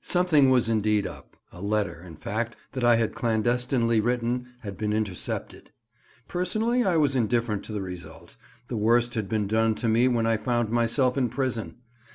[0.00, 4.94] SOMETHING was indeed up; a letter, in fact, that I had clandestinely written had been
[4.94, 5.70] intercepted.
[6.26, 8.36] Personally I was indifferent to the result;
[8.68, 11.76] the worst had been done to me when I found myself in prison.